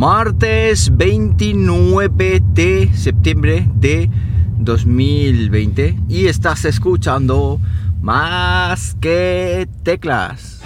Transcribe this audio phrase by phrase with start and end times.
[0.00, 4.08] martes 29 de septiembre de
[4.56, 7.60] 2020 y estás escuchando
[8.00, 10.62] más que teclas.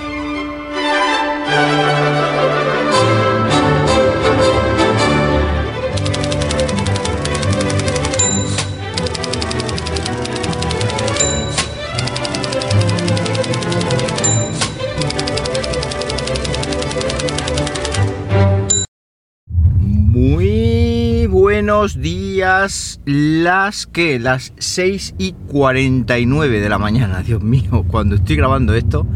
[22.01, 28.75] Días, las que, las 6 y 49 de la mañana, Dios mío, cuando estoy grabando
[28.75, 29.07] esto.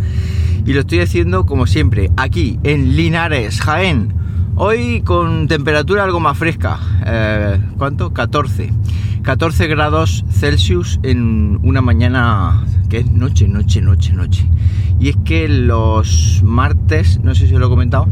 [0.66, 4.12] Y lo estoy haciendo como siempre, aquí en Linares, Jaén.
[4.56, 6.80] Hoy con temperatura algo más fresca.
[7.06, 8.12] Eh, ¿Cuánto?
[8.12, 8.72] 14.
[9.28, 14.48] 14 grados Celsius en una mañana que es noche, noche, noche, noche.
[14.98, 18.08] Y es que los martes, no sé si os lo he comentado,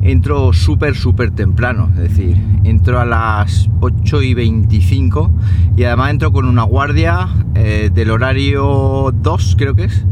[0.00, 1.90] entro súper, súper temprano.
[1.96, 5.30] Es decir, entro a las 8 y 25
[5.76, 10.06] y además entro con una guardia eh, del horario 2, creo que es.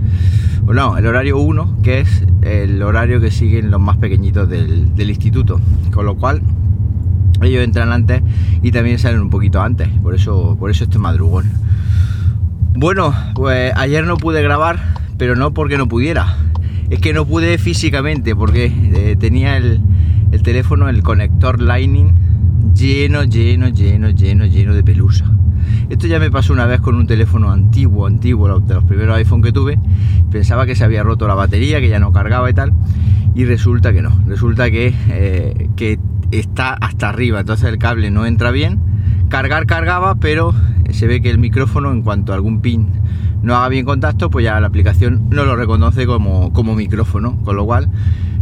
[0.66, 4.94] O no, el horario 1, que es el horario que siguen los más pequeñitos del,
[4.94, 5.62] del instituto.
[5.94, 6.42] Con lo cual,
[7.44, 8.22] ellos entran antes
[8.62, 9.88] y también salen un poquito antes.
[10.02, 11.50] Por eso, por eso este madrugón.
[12.74, 14.80] Bueno, pues ayer no pude grabar,
[15.18, 16.36] pero no porque no pudiera.
[16.90, 19.80] Es que no pude físicamente porque eh, tenía el,
[20.30, 22.14] el teléfono, el conector Lightning
[22.74, 25.30] lleno, lleno, lleno, lleno, lleno de pelusa.
[25.90, 29.42] Esto ya me pasó una vez con un teléfono antiguo, antiguo, de los primeros iPhone
[29.42, 29.78] que tuve.
[30.30, 32.72] Pensaba que se había roto la batería, que ya no cargaba y tal.
[33.34, 34.10] Y resulta que no.
[34.26, 35.98] Resulta que, eh, que
[36.32, 37.40] está hasta arriba.
[37.40, 38.80] Entonces el cable no entra bien.
[39.28, 40.54] Cargar cargaba, pero
[40.90, 42.88] se ve que el micrófono, en cuanto a algún pin
[43.42, 47.36] no haga bien contacto, pues ya la aplicación no lo reconoce como, como micrófono.
[47.42, 47.90] Con lo cual,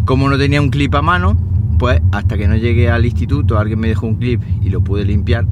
[0.05, 1.37] como no tenía un clip a mano,
[1.79, 5.07] pues hasta que no llegué al instituto, alguien me dejó un clip y lo pude
[5.07, 5.47] limpiar,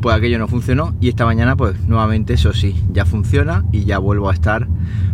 [0.00, 0.94] pues aquello no funcionó.
[1.00, 4.68] Y esta mañana, pues nuevamente, eso sí, ya funciona y ya vuelvo a estar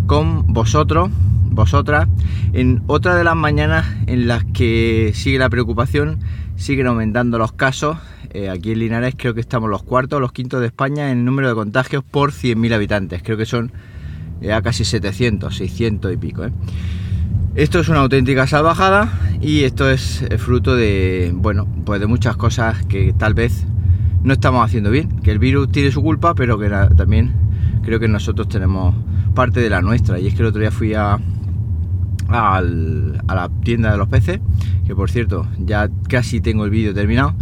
[0.07, 1.11] con vosotros,
[1.55, 2.09] vosotras,
[2.53, 6.19] en otra de las mañanas en las que sigue la preocupación,
[6.57, 7.99] siguen aumentando los casos.
[8.31, 11.49] Eh, aquí en Linares creo que estamos los cuartos, los quintos de España en número
[11.49, 13.23] de contagios por 100.000 habitantes.
[13.23, 13.73] Creo que son
[14.41, 16.45] ya casi 700, 600 y pico.
[16.45, 16.53] ¿eh?
[17.55, 22.85] Esto es una auténtica salvajada y esto es fruto de, bueno, pues de muchas cosas
[22.87, 23.67] que tal vez
[24.23, 25.21] no estamos haciendo bien.
[25.21, 27.33] Que el virus tiene su culpa, pero que también
[27.83, 28.95] creo que nosotros tenemos
[29.35, 30.19] parte de la nuestra.
[30.19, 31.19] Y es que el otro día fui a,
[32.33, 34.41] a, la tienda de los peces,
[34.87, 37.35] que por cierto ya casi tengo el vídeo terminado.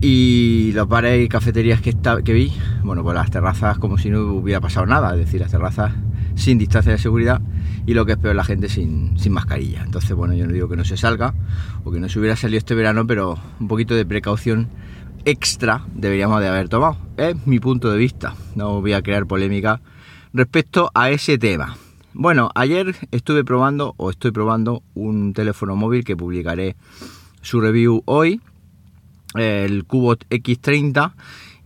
[0.00, 2.52] Y los bares y cafeterías que, está, que vi,
[2.82, 5.92] bueno, pues las terrazas como si no hubiera pasado nada, es decir, las terrazas
[6.34, 7.40] sin distancia de seguridad
[7.86, 9.82] y lo que es peor la gente sin, sin, mascarilla.
[9.82, 11.32] Entonces, bueno, yo no digo que no se salga
[11.84, 14.68] o que no se hubiera salido este verano, pero un poquito de precaución
[15.24, 16.98] extra deberíamos de haber tomado.
[17.16, 18.34] Es mi punto de vista.
[18.54, 19.80] No voy a crear polémica
[20.32, 21.76] respecto a ese tema.
[22.16, 26.76] Bueno, ayer estuve probando o estoy probando un teléfono móvil que publicaré
[27.42, 28.40] su review hoy,
[29.34, 31.12] el Cubot X30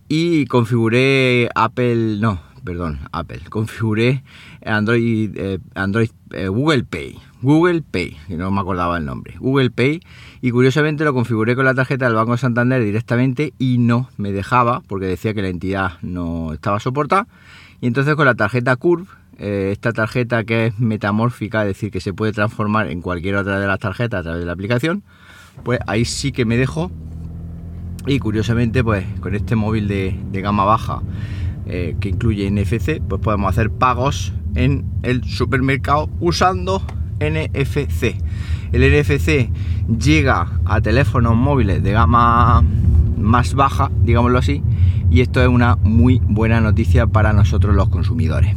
[0.07, 4.23] y configuré Apple, no, perdón, Apple, configuré
[4.65, 9.69] Android, eh, Android eh, Google Pay, Google Pay, que no me acordaba el nombre, Google
[9.69, 10.01] Pay,
[10.41, 14.81] y curiosamente lo configuré con la tarjeta del Banco Santander directamente y no me dejaba
[14.87, 17.27] porque decía que la entidad no estaba soportada,
[17.81, 19.05] y entonces con la tarjeta Curve,
[19.39, 23.59] eh, esta tarjeta que es metamórfica, es decir, que se puede transformar en cualquier otra
[23.59, 25.03] de las tarjetas a través de la aplicación,
[25.63, 26.91] pues ahí sí que me dejo.
[28.05, 31.01] Y curiosamente, pues con este móvil de, gama baja
[31.67, 36.81] eh, que incluye NFC, pues podemos hacer pagos en el supermercado usando
[37.19, 38.15] NFC.
[38.71, 39.49] El NFC
[39.87, 42.63] llega a teléfonos móviles de gama
[43.17, 44.63] más baja, digámoslo así,
[45.09, 48.55] y esto es una muy buena noticia para nosotros los consumidores.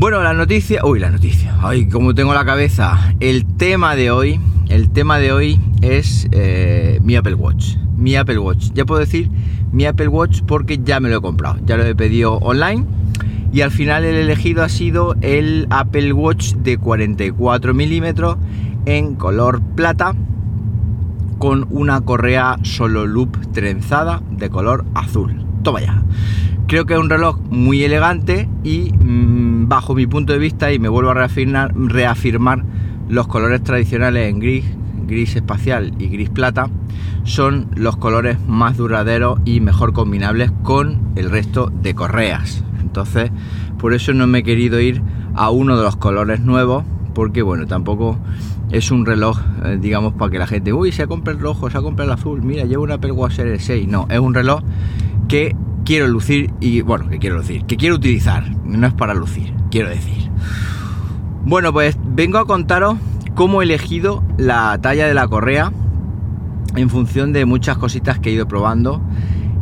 [0.00, 4.38] Bueno, la noticia, uy, la noticia, ay, como tengo la cabeza, el tema de hoy,
[4.68, 8.70] el tema de hoy es eh, mi Apple Watch, mi Apple Watch.
[8.74, 9.28] Ya puedo decir
[9.72, 12.84] mi Apple Watch porque ya me lo he comprado, ya lo he pedido online
[13.52, 18.36] y al final el elegido ha sido el Apple Watch de 44 milímetros
[18.86, 20.14] en color plata
[21.38, 25.44] con una correa solo loop trenzada de color azul.
[25.64, 26.04] Toma ya.
[26.68, 30.78] Creo que es un reloj muy elegante y mmm, bajo mi punto de vista y
[30.78, 32.62] me vuelvo a reafirmar, reafirmar
[33.08, 34.66] los colores tradicionales en gris,
[35.06, 36.68] gris espacial y gris plata
[37.24, 42.62] son los colores más duraderos y mejor combinables con el resto de correas.
[42.82, 43.30] Entonces,
[43.78, 45.00] por eso no me he querido ir
[45.34, 48.18] a uno de los colores nuevos porque bueno, tampoco
[48.70, 51.80] es un reloj, eh, digamos, para que la gente, uy, se compra el rojo, se
[51.80, 53.88] compra el azul, mira, llevo una Apple Watch Series 6.
[53.88, 54.60] No, es un reloj
[55.28, 55.56] que
[55.88, 59.88] quiero lucir y, bueno, que quiero lucir, que quiero utilizar, no es para lucir, quiero
[59.88, 60.28] decir.
[61.46, 62.98] Bueno, pues vengo a contaros
[63.34, 65.72] cómo he elegido la talla de la correa
[66.76, 69.00] en función de muchas cositas que he ido probando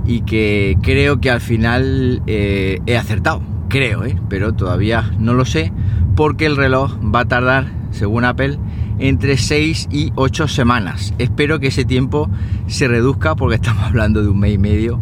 [0.05, 3.41] y que creo que al final eh, he acertado.
[3.69, 4.19] Creo, ¿eh?
[4.29, 5.73] pero todavía no lo sé
[6.17, 8.59] porque el reloj va a tardar, según Apple,
[8.99, 11.15] entre 6 y 8 semanas.
[11.19, 12.29] Espero que ese tiempo
[12.67, 15.01] se reduzca porque estamos hablando de un mes y medio,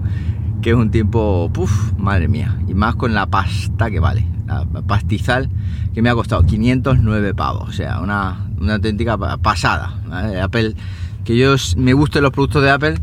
[0.65, 4.65] que es un tiempo, puff, madre mía, y más con la pasta que vale, la
[4.65, 5.51] pastizal
[5.93, 10.01] que me ha costado 509 pavos, o sea, una, una auténtica pasada.
[10.43, 10.75] Apple,
[11.23, 12.95] que yo me gusten los productos de Apple,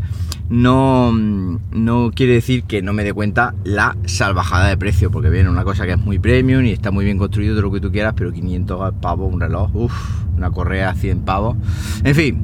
[0.50, 5.48] no, no quiere decir que no me dé cuenta la salvajada de precio, porque viene
[5.48, 7.92] una cosa que es muy premium y está muy bien construido, todo lo que tú
[7.92, 9.94] quieras, pero 500 pavos, un reloj, uff,
[10.36, 11.57] una correa 100 pavos,
[12.04, 12.42] en fin,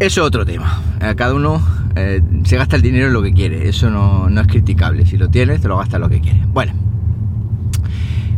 [0.00, 0.80] eso es otro tema.
[1.16, 1.60] Cada uno
[1.96, 5.16] eh, se gasta el dinero en lo que quiere, eso no, no es criticable, si
[5.16, 6.46] lo tienes, te lo gastas lo que quieres.
[6.52, 6.72] Bueno.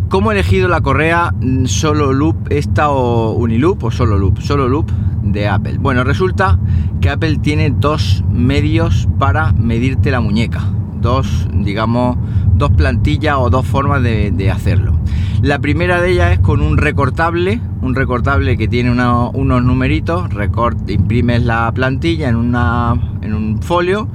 [0.09, 1.35] ¿Cómo he elegido la correa
[1.67, 4.41] solo loop esta o uniloop o solo loop?
[4.41, 4.91] Solo loop
[5.23, 5.77] de Apple.
[5.79, 6.59] Bueno, resulta
[7.03, 10.65] que Apple tiene dos medios para medirte la muñeca.
[11.03, 12.17] Dos, digamos,
[12.55, 14.99] dos plantillas o dos formas de, hacerlo.
[15.43, 20.89] La primera de ellas es con un recortable, un recortable que tiene unos numeritos, recort,
[20.91, 24.09] imprimes la plantilla en, una, en un folio,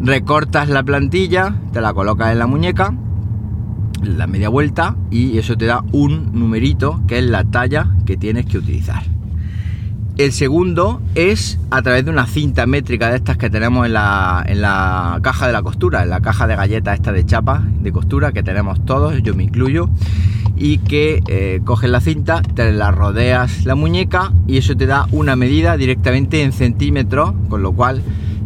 [0.00, 2.94] recortas la plantilla, te la colocas en la muñeca
[4.02, 8.46] la media vuelta y eso te da un numerito que es la talla que tienes
[8.46, 9.02] que utilizar.
[10.18, 14.44] El segundo es a través de una cinta métrica de estas que tenemos en la,
[14.46, 17.92] en la caja de la costura, en la caja de galletas esta de chapa de
[17.92, 19.88] costura que tenemos todos, yo me incluyo,
[20.54, 25.06] y que eh, coges la cinta, te la rodeas la muñeca y eso te da
[25.12, 28.02] una medida directamente en centímetros, con lo cual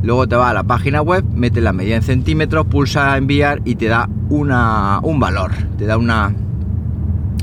[0.06, 3.74] Luego te va a la página web, metes la medida en centímetros, pulsa enviar y
[3.74, 6.32] te da una, un valor, te da una,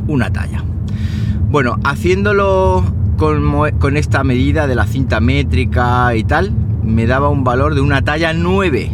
[0.07, 0.63] una talla.
[1.49, 2.85] Bueno, haciéndolo
[3.17, 6.51] con, esta medida de la cinta métrica y tal,
[6.83, 8.91] me daba un valor de una talla 9.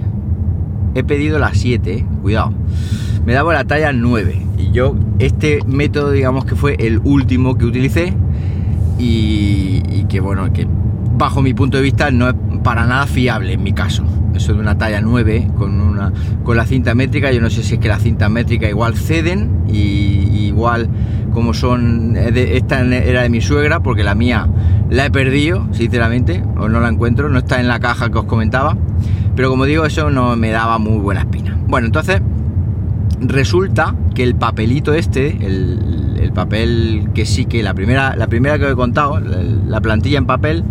[0.95, 2.53] He pedido la 7, eh, cuidado.
[3.25, 4.45] Me daba la talla 9.
[4.57, 8.13] Y yo, este método, digamos que fue el último que utilicé.
[8.97, 10.67] Y, y que bueno, que
[11.19, 14.03] bajo mi punto de vista no es para nada fiable en mi caso.
[14.33, 16.13] Eso de una talla 9 con, una,
[16.43, 19.63] con la cinta métrica, yo no sé si es que la cinta métrica igual ceden
[19.67, 20.89] y, igual
[21.39, 24.49] como son, esta era de mi suegra porque la mía
[24.89, 28.25] la he perdido, sinceramente, o no la encuentro, no está en la caja que os
[28.25, 28.75] comentaba,
[29.37, 31.57] pero como digo, eso no me daba muy buena espina.
[31.65, 32.21] Bueno, entonces
[33.21, 38.59] resulta que el papelito este, el, el papel que sí que la primera, la primera
[38.59, 40.65] que os he contado, la plantilla en papel,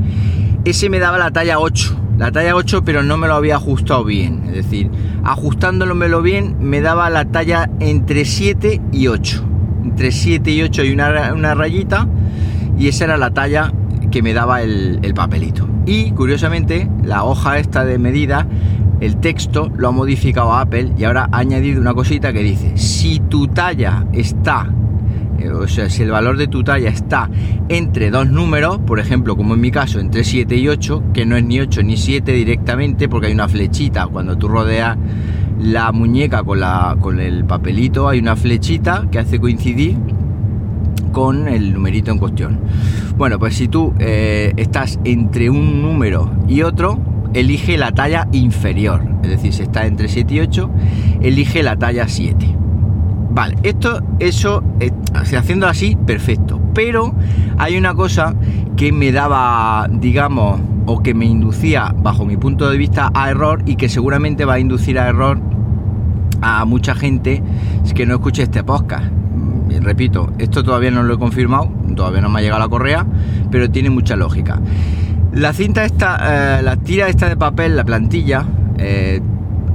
[0.66, 1.96] ese me daba la talla 8.
[2.18, 4.42] La talla 8, pero no me lo había ajustado bien.
[4.48, 4.90] Es decir,
[5.24, 9.47] ajustándomelo bien, me daba la talla entre 7 y 8.
[9.88, 12.06] Entre 7 y 8 hay una, rayita.
[12.78, 13.72] Y esa era la talla
[14.10, 15.68] que me daba el, el papelito.
[15.86, 18.46] Y curiosamente, la hoja esta de medida,
[19.00, 23.18] el texto lo ha modificado Apple y ahora ha añadido una cosita que dice: si
[23.18, 24.70] tu talla está
[25.38, 27.30] eh, o sea, si el valor de tu talla está
[27.68, 31.36] entre dos números, por ejemplo, como en mi caso, entre 7 y 8, que no
[31.36, 34.96] es ni 8 ni 7 directamente, porque hay una flechita, cuando tú rodeas
[35.60, 39.96] la muñeca con, la, con el papelito, hay una flechita que hace coincidir
[41.12, 42.60] con el numerito en cuestión.
[43.16, 47.00] Bueno, pues si tú eh, estás entre un número y otro,
[47.34, 49.02] elige la talla inferior.
[49.22, 50.70] Es decir, si está entre 7 y 8,
[51.20, 52.56] elige la talla 7.
[53.30, 56.60] Vale, esto, eso, eh, haciendo así, perfecto.
[56.74, 57.14] Pero
[57.58, 58.34] hay una cosa
[58.76, 63.62] que me daba, digamos, o que me inducía, bajo mi punto de vista, a error
[63.66, 65.38] y que seguramente va a inducir a error
[66.40, 67.42] a mucha gente
[67.94, 69.04] que no escuche este podcast.
[69.04, 73.06] Mm, repito, esto todavía no lo he confirmado, todavía no me ha llegado la correa,
[73.50, 74.60] pero tiene mucha lógica.
[75.34, 78.46] La cinta esta, eh, la tira esta de papel, la plantilla,
[78.78, 79.20] eh,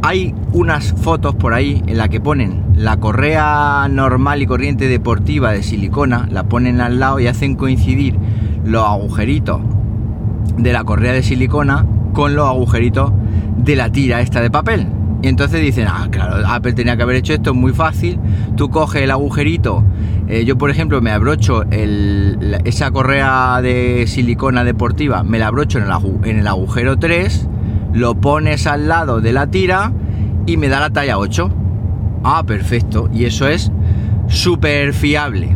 [0.02, 5.52] hay unas fotos por ahí en la que ponen la correa normal y corriente deportiva
[5.52, 8.16] de silicona, la ponen al lado y hacen coincidir
[8.66, 9.62] los agujeritos
[10.58, 13.12] de la correa de silicona con los agujeritos
[13.58, 14.88] de la tira esta de papel.
[15.22, 18.20] Y entonces dicen, ah, claro, Apple tenía que haber hecho esto, es muy fácil.
[18.58, 19.84] Tú coges el agujerito,
[20.28, 25.86] eh, yo por ejemplo me abrocho esa correa de silicona deportiva, me la abrocho en
[25.86, 25.92] el,
[26.30, 27.48] en el agujero 3
[27.94, 29.94] lo pones al lado de la tira
[30.46, 31.50] y me da la talla 8.
[32.24, 33.10] Ah, perfecto.
[33.14, 33.72] Y eso es
[34.28, 35.56] súper fiable.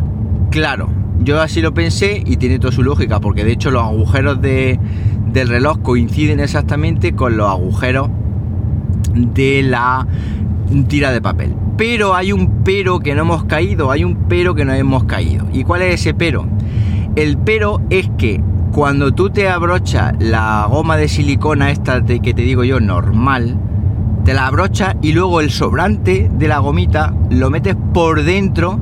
[0.50, 0.88] Claro,
[1.28, 4.80] yo así lo pensé y tiene toda su lógica, porque de hecho los agujeros de,
[5.30, 8.08] del reloj coinciden exactamente con los agujeros
[9.12, 10.06] de la
[10.88, 11.54] tira de papel.
[11.76, 15.46] Pero hay un pero que no hemos caído, hay un pero que no hemos caído.
[15.52, 16.46] ¿Y cuál es ese pero?
[17.14, 18.40] El pero es que
[18.72, 23.58] cuando tú te abrochas la goma de silicona esta de que te digo yo normal,
[24.24, 28.80] te la abrochas y luego el sobrante de la gomita lo metes por dentro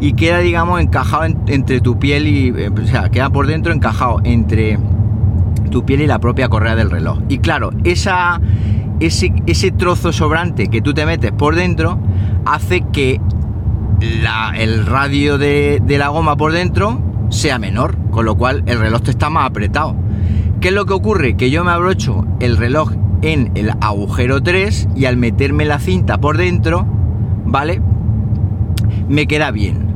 [0.00, 4.20] y queda digamos encajado entre tu piel y eh, o sea, queda por dentro encajado
[4.24, 4.78] entre
[5.70, 7.20] tu piel y la propia correa del reloj.
[7.28, 8.40] Y claro, esa
[9.00, 11.98] ese, ese trozo sobrante que tú te metes por dentro
[12.44, 13.20] hace que
[14.56, 17.00] el radio de, de la goma por dentro
[17.30, 19.96] sea menor, con lo cual el reloj te está más apretado.
[20.60, 21.36] ¿Qué es lo que ocurre?
[21.36, 26.18] Que yo me abrocho el reloj en el agujero 3 y al meterme la cinta
[26.18, 26.86] por dentro,
[27.44, 27.80] ¿vale?
[29.08, 29.87] Me queda bien.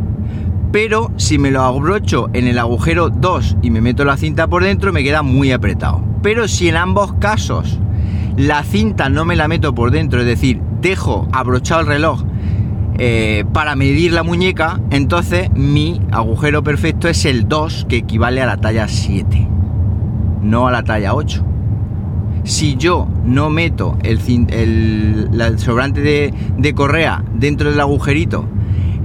[0.73, 4.65] Pero si me lo abrocho en el agujero 2 y me meto la cinta por
[4.65, 6.03] dentro, me queda muy apretado.
[6.23, 7.79] Pero si en ambos casos
[8.37, 12.25] la cinta no me la meto por dentro, es decir, dejo abrochado el reloj
[12.99, 18.47] eh, para medir la muñeca, entonces mi agujero perfecto es el 2, que equivale a
[18.47, 19.49] la talla 7,
[20.43, 21.45] no a la talla 8.
[22.45, 24.19] Si yo no meto el,
[25.59, 28.47] sobrante de, correa dentro del agujerito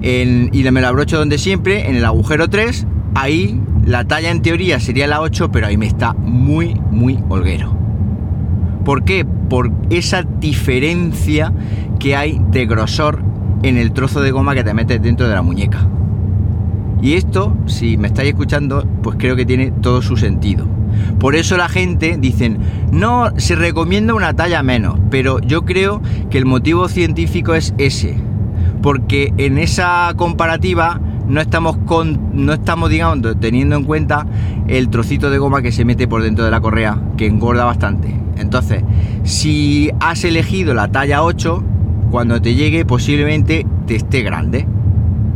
[0.01, 2.85] y me lo abrocho donde siempre, en el agujero 3,
[3.15, 7.75] ahí la talla en teoría sería la 8, pero ahí me está muy, muy holguero.
[8.83, 9.25] ¿Por qué?
[9.25, 11.53] Por esa diferencia
[11.99, 13.21] que hay de grosor
[13.63, 15.87] en el trozo de goma que te metes dentro de la muñeca.
[17.01, 20.65] Y esto, si me estáis escuchando, pues creo que tiene todo su sentido.
[21.19, 22.59] Por eso la gente dicen,
[22.91, 28.17] no, se recomienda una talla menos, pero yo creo que el motivo científico es ese.
[28.87, 31.77] Porque en esa comparativa no estamos,
[32.31, 34.25] no estamos digamos, teniendo en cuenta
[34.69, 38.17] el trocito de goma que se mete por dentro de la correa, que engorda bastante.
[38.37, 38.85] Entonces,
[39.23, 41.61] si has elegido la talla 8,
[42.11, 44.65] cuando te llegue posiblemente te esté grande.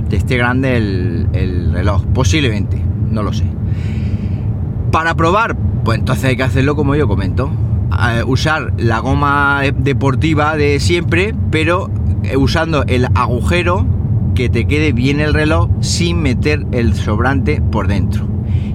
[0.07, 2.05] Te esté grande el, reloj.
[2.13, 3.43] Posiblemente, no lo sé.
[4.91, 7.51] Para probar, pues entonces hay que hacerlo como yo comento.
[8.27, 12.00] usar la goma deportiva de siempre, pero eh,
[12.37, 13.85] usando el agujero
[14.35, 18.27] que te quede bien el reloj sin meter el sobrante por dentro.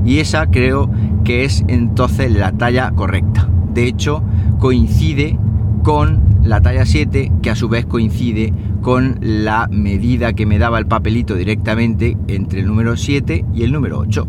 [0.04, 0.90] Y esa creo
[1.24, 4.24] que es entonces la talla correcta de hecho
[4.58, 5.38] coincide
[5.84, 10.78] con la talla 7 que a su vez coincide con la medida que me daba
[10.78, 14.26] el papelito directamente entre el número 7 y el número 8.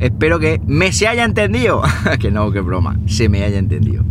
[0.00, 1.82] Espero que me se haya entendido.
[2.20, 4.04] que no, que broma, se me haya entendido.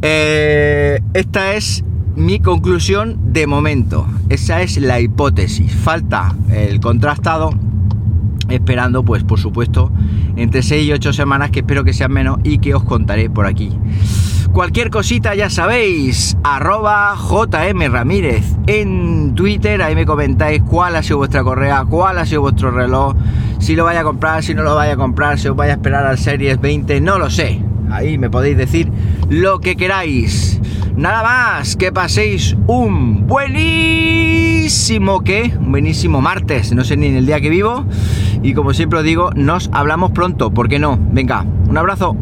[0.00, 1.84] Eh, esta es
[2.16, 4.06] mi conclusión de momento.
[4.28, 5.72] Esa es la hipótesis.
[5.72, 7.50] Falta el contrastado
[8.48, 9.90] esperando pues por supuesto
[10.36, 13.46] entre 6 y 8 semanas que espero que sean menos y que os contaré por
[13.46, 13.70] aquí.
[14.52, 21.18] Cualquier cosita ya sabéis, arroba JM Ramírez en Twitter, ahí me comentáis cuál ha sido
[21.18, 23.14] vuestra correa, cuál ha sido vuestro reloj,
[23.58, 25.76] si lo vaya a comprar, si no lo vaya a comprar, si os vaya a
[25.76, 27.60] esperar al Series 20, no lo sé.
[27.90, 28.90] Ahí me podéis decir
[29.28, 30.60] lo que queráis.
[30.96, 35.52] Nada más, que paséis un buenísimo, ¿qué?
[35.60, 37.84] Un buenísimo martes, no sé ni en el día que vivo.
[38.42, 40.98] Y como siempre os digo, nos hablamos pronto, ¿por qué no?
[41.12, 42.16] Venga, un abrazo.